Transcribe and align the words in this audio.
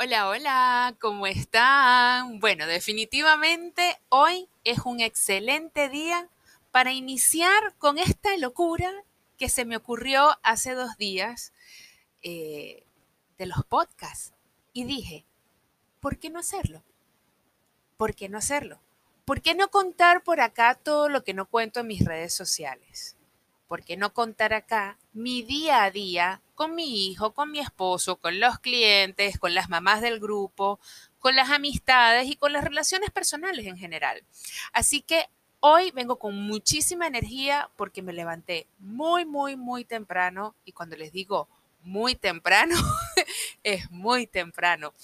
Hola, 0.00 0.28
hola, 0.28 0.96
¿cómo 1.00 1.26
están? 1.26 2.38
Bueno, 2.38 2.68
definitivamente 2.68 3.98
hoy 4.10 4.48
es 4.62 4.78
un 4.84 5.00
excelente 5.00 5.88
día 5.88 6.28
para 6.70 6.92
iniciar 6.92 7.74
con 7.78 7.98
esta 7.98 8.36
locura 8.36 8.92
que 9.38 9.48
se 9.48 9.64
me 9.64 9.76
ocurrió 9.76 10.38
hace 10.44 10.74
dos 10.74 10.96
días 10.98 11.52
eh, 12.22 12.84
de 13.38 13.46
los 13.46 13.64
podcasts. 13.64 14.34
Y 14.72 14.84
dije, 14.84 15.24
¿por 15.98 16.20
qué 16.20 16.30
no 16.30 16.38
hacerlo? 16.38 16.84
¿Por 17.96 18.14
qué 18.14 18.28
no 18.28 18.38
hacerlo? 18.38 18.80
¿Por 19.24 19.42
qué 19.42 19.56
no 19.56 19.68
contar 19.68 20.22
por 20.22 20.40
acá 20.40 20.76
todo 20.76 21.08
lo 21.08 21.24
que 21.24 21.34
no 21.34 21.46
cuento 21.46 21.80
en 21.80 21.88
mis 21.88 22.04
redes 22.04 22.32
sociales? 22.32 23.17
¿Por 23.68 23.84
qué 23.84 23.98
no 23.98 24.14
contar 24.14 24.54
acá 24.54 24.98
mi 25.12 25.42
día 25.42 25.84
a 25.84 25.90
día 25.90 26.40
con 26.54 26.74
mi 26.74 27.06
hijo, 27.06 27.34
con 27.34 27.52
mi 27.52 27.60
esposo, 27.60 28.16
con 28.16 28.40
los 28.40 28.58
clientes, 28.58 29.38
con 29.38 29.54
las 29.54 29.68
mamás 29.68 30.00
del 30.00 30.18
grupo, 30.18 30.80
con 31.18 31.36
las 31.36 31.50
amistades 31.50 32.28
y 32.28 32.36
con 32.36 32.54
las 32.54 32.64
relaciones 32.64 33.10
personales 33.10 33.66
en 33.66 33.76
general? 33.76 34.24
Así 34.72 35.02
que 35.02 35.26
hoy 35.60 35.90
vengo 35.90 36.18
con 36.18 36.34
muchísima 36.34 37.06
energía 37.06 37.70
porque 37.76 38.00
me 38.00 38.14
levanté 38.14 38.66
muy, 38.78 39.26
muy, 39.26 39.54
muy 39.56 39.84
temprano 39.84 40.54
y 40.64 40.72
cuando 40.72 40.96
les 40.96 41.12
digo 41.12 41.46
muy 41.82 42.14
temprano, 42.14 42.74
es 43.62 43.90
muy 43.90 44.26
temprano. 44.26 44.94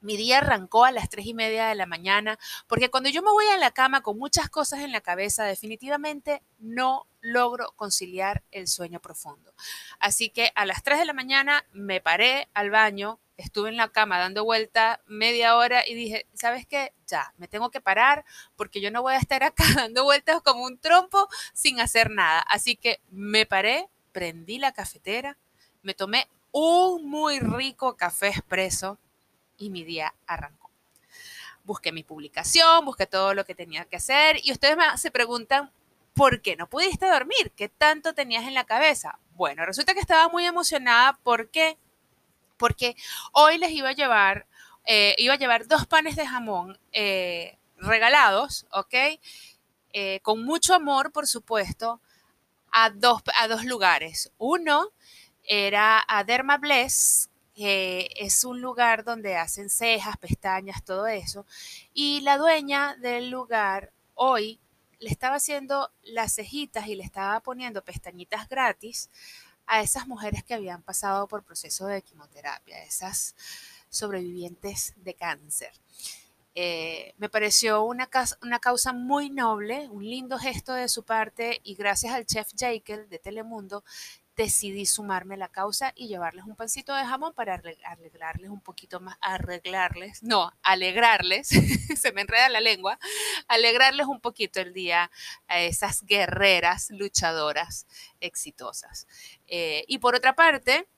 Mi 0.00 0.16
día 0.16 0.38
arrancó 0.38 0.84
a 0.84 0.92
las 0.92 1.10
tres 1.10 1.26
y 1.26 1.34
media 1.34 1.68
de 1.68 1.74
la 1.74 1.86
mañana, 1.86 2.38
porque 2.66 2.90
cuando 2.90 3.10
yo 3.10 3.22
me 3.22 3.30
voy 3.30 3.46
a 3.46 3.58
la 3.58 3.70
cama 3.70 4.00
con 4.00 4.18
muchas 4.18 4.48
cosas 4.48 4.80
en 4.80 4.92
la 4.92 5.02
cabeza, 5.02 5.44
definitivamente 5.44 6.42
no 6.58 7.06
logro 7.20 7.72
conciliar 7.76 8.42
el 8.50 8.66
sueño 8.66 9.00
profundo. 9.00 9.52
Así 9.98 10.30
que 10.30 10.52
a 10.54 10.64
las 10.64 10.82
3 10.82 11.00
de 11.00 11.04
la 11.04 11.12
mañana 11.12 11.66
me 11.72 12.00
paré 12.00 12.48
al 12.54 12.70
baño, 12.70 13.20
estuve 13.36 13.68
en 13.68 13.76
la 13.76 13.88
cama 13.88 14.18
dando 14.18 14.44
vuelta 14.44 15.02
media 15.06 15.56
hora 15.56 15.86
y 15.86 15.94
dije, 15.94 16.26
¿sabes 16.32 16.66
qué? 16.66 16.94
Ya, 17.06 17.34
me 17.36 17.48
tengo 17.48 17.70
que 17.70 17.80
parar 17.80 18.24
porque 18.56 18.80
yo 18.80 18.90
no 18.90 19.02
voy 19.02 19.14
a 19.14 19.18
estar 19.18 19.42
acá 19.42 19.64
dando 19.76 20.04
vueltas 20.04 20.40
como 20.42 20.64
un 20.64 20.78
trompo 20.78 21.28
sin 21.52 21.80
hacer 21.80 22.10
nada. 22.10 22.40
Así 22.48 22.76
que 22.76 23.00
me 23.10 23.44
paré, 23.44 23.88
prendí 24.12 24.58
la 24.58 24.72
cafetera, 24.72 25.36
me 25.82 25.92
tomé 25.92 26.26
un 26.52 27.08
muy 27.08 27.38
rico 27.38 27.96
café 27.96 28.28
expreso 28.28 28.98
y 29.60 29.70
mi 29.70 29.84
día 29.84 30.12
arrancó. 30.26 30.70
Busqué 31.62 31.92
mi 31.92 32.02
publicación, 32.02 32.84
busqué 32.84 33.06
todo 33.06 33.34
lo 33.34 33.44
que 33.44 33.54
tenía 33.54 33.84
que 33.84 33.96
hacer 33.96 34.40
y 34.42 34.50
ustedes 34.50 34.76
se 34.96 35.10
preguntan, 35.12 35.70
¿por 36.14 36.42
qué 36.42 36.56
no 36.56 36.68
pudiste 36.68 37.06
dormir? 37.06 37.52
¿Qué 37.54 37.68
tanto 37.68 38.14
tenías 38.14 38.44
en 38.44 38.54
la 38.54 38.64
cabeza? 38.64 39.20
Bueno, 39.34 39.64
resulta 39.64 39.94
que 39.94 40.00
estaba 40.00 40.28
muy 40.28 40.44
emocionada. 40.46 41.12
¿Por 41.22 41.50
qué? 41.50 41.78
Porque 42.56 42.96
hoy 43.32 43.58
les 43.58 43.70
iba 43.70 43.90
a 43.90 43.94
llevar, 43.94 44.46
eh, 44.86 45.14
iba 45.18 45.34
a 45.34 45.38
llevar 45.38 45.66
dos 45.66 45.86
panes 45.86 46.16
de 46.16 46.26
jamón 46.26 46.78
eh, 46.92 47.58
regalados, 47.76 48.66
¿ok? 48.72 48.94
Eh, 49.92 50.20
con 50.22 50.44
mucho 50.44 50.74
amor, 50.74 51.12
por 51.12 51.26
supuesto, 51.26 52.00
a 52.72 52.90
dos, 52.90 53.22
a 53.38 53.48
dos 53.48 53.64
lugares. 53.64 54.32
Uno 54.38 54.90
era 55.44 56.02
a 56.06 56.24
Derma 56.24 56.58
Bless, 56.58 57.29
que 57.60 58.08
es 58.16 58.44
un 58.44 58.62
lugar 58.62 59.04
donde 59.04 59.36
hacen 59.36 59.68
cejas, 59.68 60.16
pestañas, 60.16 60.82
todo 60.82 61.06
eso. 61.06 61.44
Y 61.92 62.22
la 62.22 62.38
dueña 62.38 62.96
del 62.96 63.28
lugar 63.28 63.92
hoy 64.14 64.58
le 64.98 65.10
estaba 65.10 65.36
haciendo 65.36 65.92
las 66.02 66.36
cejitas 66.36 66.86
y 66.86 66.94
le 66.94 67.04
estaba 67.04 67.38
poniendo 67.40 67.84
pestañitas 67.84 68.48
gratis 68.48 69.10
a 69.66 69.82
esas 69.82 70.08
mujeres 70.08 70.42
que 70.42 70.54
habían 70.54 70.82
pasado 70.82 71.28
por 71.28 71.44
proceso 71.44 71.86
de 71.86 72.00
quimioterapia, 72.00 72.82
esas 72.82 73.34
sobrevivientes 73.90 74.94
de 74.96 75.12
cáncer. 75.12 75.72
Eh, 76.54 77.14
me 77.18 77.28
pareció 77.28 77.84
una, 77.84 78.08
una, 78.42 78.58
causa 78.58 78.92
muy 78.92 79.30
noble, 79.30 79.88
un 79.88 80.04
lindo 80.04 80.36
gesto 80.38 80.74
de 80.74 80.88
su 80.88 81.04
parte 81.04 81.60
y 81.62 81.76
gracias 81.76 82.12
al 82.12 82.26
chef 82.26 82.48
Jekyll 82.56 83.08
de 83.08 83.18
Telemundo 83.20 83.84
decidí 84.40 84.86
sumarme 84.86 85.34
a 85.34 85.38
la 85.38 85.48
causa 85.48 85.92
y 85.94 86.08
llevarles 86.08 86.46
un 86.46 86.56
pancito 86.56 86.94
de 86.94 87.04
jamón 87.04 87.34
para 87.34 87.60
arreglarles 87.84 88.48
un 88.48 88.62
poquito 88.62 88.98
más, 88.98 89.18
arreglarles, 89.20 90.22
no, 90.22 90.50
alegrarles, 90.62 91.48
se 91.96 92.12
me 92.12 92.22
enreda 92.22 92.48
la 92.48 92.60
lengua, 92.60 92.98
alegrarles 93.48 94.06
un 94.06 94.20
poquito 94.20 94.60
el 94.60 94.72
día 94.72 95.10
a 95.46 95.60
esas 95.60 96.06
guerreras 96.06 96.88
luchadoras 96.90 97.86
exitosas. 98.20 99.06
Eh, 99.46 99.84
y 99.88 99.98
por 99.98 100.14
otra 100.14 100.34
parte, 100.34 100.88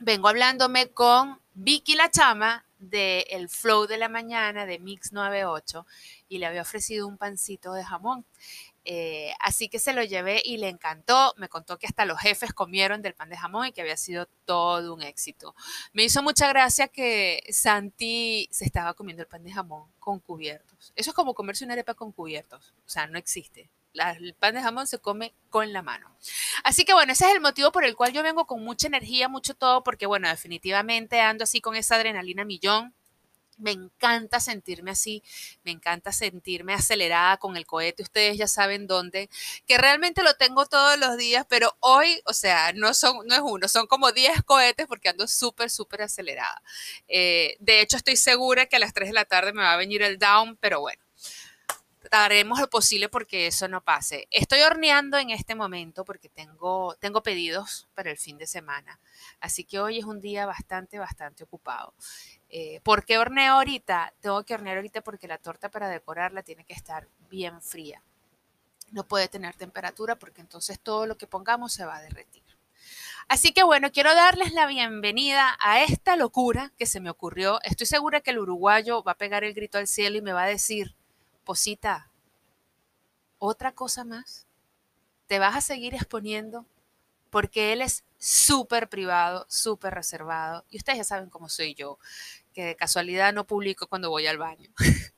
vengo 0.00 0.28
hablándome 0.28 0.90
con 0.90 1.40
Vicky 1.54 1.94
La 1.94 2.10
Chama 2.10 2.63
de 2.90 3.26
El 3.30 3.48
Flow 3.48 3.86
de 3.86 3.98
la 3.98 4.08
Mañana 4.08 4.66
de 4.66 4.78
Mix 4.78 5.12
98 5.12 5.86
y 6.28 6.38
le 6.38 6.46
había 6.46 6.62
ofrecido 6.62 7.06
un 7.06 7.18
pancito 7.18 7.72
de 7.72 7.84
jamón. 7.84 8.24
Eh, 8.86 9.32
así 9.40 9.68
que 9.68 9.78
se 9.78 9.94
lo 9.94 10.02
llevé 10.02 10.42
y 10.44 10.58
le 10.58 10.68
encantó. 10.68 11.32
Me 11.36 11.48
contó 11.48 11.78
que 11.78 11.86
hasta 11.86 12.04
los 12.04 12.18
jefes 12.18 12.52
comieron 12.52 13.02
del 13.02 13.14
pan 13.14 13.30
de 13.30 13.36
jamón 13.36 13.66
y 13.66 13.72
que 13.72 13.80
había 13.80 13.96
sido 13.96 14.26
todo 14.44 14.94
un 14.94 15.02
éxito. 15.02 15.54
Me 15.92 16.04
hizo 16.04 16.22
mucha 16.22 16.48
gracia 16.48 16.88
que 16.88 17.42
Santi 17.50 18.48
se 18.50 18.64
estaba 18.64 18.94
comiendo 18.94 19.22
el 19.22 19.28
pan 19.28 19.42
de 19.42 19.52
jamón 19.52 19.90
con 19.98 20.20
cubiertos. 20.20 20.92
Eso 20.96 21.10
es 21.10 21.16
como 21.16 21.34
comerse 21.34 21.64
una 21.64 21.74
arepa 21.74 21.94
con 21.94 22.12
cubiertos. 22.12 22.74
O 22.86 22.88
sea, 22.88 23.06
no 23.06 23.18
existe. 23.18 23.70
El 23.94 24.34
pan 24.34 24.54
de 24.54 24.62
jamón 24.62 24.86
se 24.86 24.98
come 24.98 25.34
con 25.50 25.72
la 25.72 25.82
mano. 25.82 26.16
Así 26.64 26.84
que 26.84 26.94
bueno, 26.94 27.12
ese 27.12 27.26
es 27.26 27.34
el 27.34 27.40
motivo 27.40 27.72
por 27.72 27.84
el 27.84 27.96
cual 27.96 28.12
yo 28.12 28.22
vengo 28.22 28.46
con 28.46 28.62
mucha 28.62 28.86
energía, 28.86 29.28
mucho 29.28 29.54
todo, 29.54 29.82
porque 29.82 30.06
bueno, 30.06 30.28
definitivamente 30.28 31.20
ando 31.20 31.44
así 31.44 31.60
con 31.60 31.76
esa 31.76 31.96
adrenalina 31.96 32.44
millón 32.44 32.94
me 33.58 33.72
encanta 33.72 34.40
sentirme 34.40 34.90
así, 34.90 35.22
me 35.64 35.70
encanta 35.70 36.12
sentirme 36.12 36.74
acelerada 36.74 37.36
con 37.36 37.56
el 37.56 37.66
cohete, 37.66 38.02
ustedes 38.02 38.36
ya 38.36 38.48
saben 38.48 38.86
dónde, 38.86 39.28
que 39.66 39.78
realmente 39.78 40.22
lo 40.22 40.34
tengo 40.34 40.66
todos 40.66 40.98
los 40.98 41.16
días, 41.16 41.46
pero 41.48 41.76
hoy, 41.80 42.20
o 42.26 42.32
sea, 42.32 42.72
no, 42.74 42.94
son, 42.94 43.26
no 43.26 43.34
es 43.34 43.40
uno, 43.42 43.68
son 43.68 43.86
como 43.86 44.12
10 44.12 44.42
cohetes 44.42 44.86
porque 44.86 45.08
ando 45.08 45.26
súper, 45.26 45.70
súper 45.70 46.02
acelerada. 46.02 46.62
Eh, 47.08 47.56
de 47.60 47.80
hecho, 47.80 47.96
estoy 47.96 48.16
segura 48.16 48.66
que 48.66 48.76
a 48.76 48.80
las 48.80 48.92
3 48.92 49.10
de 49.10 49.14
la 49.14 49.24
tarde 49.24 49.52
me 49.52 49.62
va 49.62 49.72
a 49.72 49.76
venir 49.76 50.02
el 50.02 50.18
down, 50.18 50.56
pero 50.60 50.80
bueno, 50.80 51.02
haremos 52.10 52.60
lo 52.60 52.68
posible 52.68 53.08
porque 53.08 53.46
eso 53.46 53.68
no 53.68 53.82
pase. 53.82 54.26
Estoy 54.30 54.60
horneando 54.60 55.18
en 55.18 55.30
este 55.30 55.54
momento 55.54 56.04
porque 56.04 56.28
tengo, 56.28 56.94
tengo 57.00 57.22
pedidos 57.22 57.88
para 57.94 58.10
el 58.10 58.18
fin 58.18 58.38
de 58.38 58.46
semana, 58.46 59.00
así 59.40 59.64
que 59.64 59.80
hoy 59.80 59.98
es 59.98 60.04
un 60.04 60.20
día 60.20 60.46
bastante, 60.46 60.98
bastante 60.98 61.44
ocupado. 61.44 61.94
Eh, 62.48 62.80
¿Por 62.82 63.04
qué 63.04 63.18
horneo 63.18 63.54
ahorita? 63.54 64.14
Tengo 64.20 64.44
que 64.44 64.54
hornear 64.54 64.76
ahorita 64.76 65.00
porque 65.02 65.28
la 65.28 65.38
torta 65.38 65.70
para 65.70 65.88
decorarla 65.88 66.42
tiene 66.42 66.64
que 66.64 66.74
estar 66.74 67.08
bien 67.30 67.60
fría. 67.60 68.02
No 68.92 69.06
puede 69.06 69.28
tener 69.28 69.54
temperatura 69.56 70.16
porque 70.16 70.40
entonces 70.40 70.78
todo 70.78 71.06
lo 71.06 71.16
que 71.16 71.26
pongamos 71.26 71.72
se 71.72 71.84
va 71.84 71.96
a 71.96 72.02
derretir. 72.02 72.44
Así 73.28 73.52
que 73.52 73.62
bueno, 73.62 73.90
quiero 73.90 74.14
darles 74.14 74.52
la 74.52 74.66
bienvenida 74.66 75.56
a 75.60 75.82
esta 75.82 76.16
locura 76.16 76.72
que 76.78 76.86
se 76.86 77.00
me 77.00 77.10
ocurrió. 77.10 77.58
Estoy 77.62 77.86
segura 77.86 78.20
que 78.20 78.30
el 78.30 78.38
uruguayo 78.38 79.02
va 79.02 79.12
a 79.12 79.18
pegar 79.18 79.44
el 79.44 79.54
grito 79.54 79.78
al 79.78 79.86
cielo 79.86 80.18
y 80.18 80.22
me 80.22 80.34
va 80.34 80.42
a 80.42 80.48
decir, 80.48 80.94
Posita, 81.44 82.10
otra 83.38 83.72
cosa 83.72 84.04
más, 84.04 84.46
te 85.26 85.38
vas 85.38 85.56
a 85.56 85.60
seguir 85.60 85.94
exponiendo 85.94 86.66
porque 87.30 87.72
él 87.72 87.82
es 87.82 88.04
súper 88.18 88.88
privado, 88.88 89.44
súper 89.48 89.92
reservado. 89.92 90.64
Y 90.70 90.76
ustedes 90.76 90.98
ya 90.98 91.04
saben 91.04 91.30
cómo 91.30 91.48
soy 91.48 91.74
yo 91.74 91.98
que 92.52 92.64
de 92.64 92.76
casualidad 92.76 93.32
no 93.32 93.46
publico 93.46 93.88
cuando 93.88 94.08
voy 94.08 94.26
al 94.26 94.38
baño. 94.38 94.70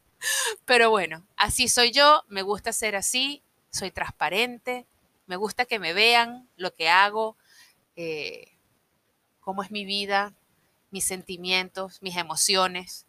Pero 0.65 0.91
bueno, 0.91 1.27
así 1.37 1.69
soy 1.69 1.93
yo, 1.93 2.25
me 2.29 2.43
gusta 2.43 2.73
ser 2.73 2.97
así, 2.97 3.43
soy 3.71 3.91
transparente, 3.91 4.87
me 5.27 5.37
gusta 5.37 5.67
que 5.67 5.79
me 5.79 5.93
vean 5.93 6.49
lo 6.57 6.75
que 6.75 6.89
hago, 6.89 7.37
eh, 7.95 8.57
cómo 9.41 9.63
es 9.63 9.71
mi 9.71 9.85
vida, 9.85 10.35
mis 10.91 11.05
sentimientos, 11.05 12.01
mis 12.03 12.17
emociones. 12.17 13.07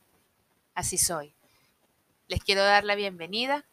Así 0.75 0.97
soy. 0.97 1.36
Les 2.27 2.43
quiero 2.43 2.63
dar 2.63 2.83
la 2.83 2.95
bienvenida. 2.95 3.65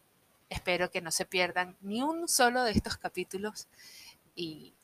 Espero 0.49 0.91
que 0.91 1.01
no 1.01 1.11
se 1.11 1.25
pierdan 1.25 1.77
ni 1.81 2.03
un 2.03 2.29
solo 2.29 2.63
de 2.65 2.73
estos 2.73 2.97
capítulos. 2.97 3.69
Y 4.35 4.75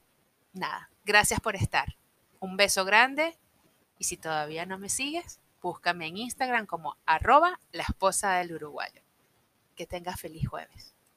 nada, 0.53 0.91
gracias 1.05 1.41
por 1.41 1.57
estar. 1.57 1.97
Un 2.41 2.57
beso 2.57 2.85
grande. 2.85 3.37
Y 3.99 4.05
si 4.05 4.17
todavía 4.17 4.67
no 4.67 4.79
me 4.79 4.89
sigues, 4.89 5.41
Búscame 5.63 6.07
en 6.07 6.17
Instagram 6.17 6.67
como 6.67 6.97
arroba 7.05 7.61
la 7.73 7.83
esposa 7.83 8.37
del 8.37 8.55
uruguayo. 8.55 9.03
Que 9.77 9.87
tengas 9.87 10.19
feliz 10.19 10.49
jueves. 10.49 10.95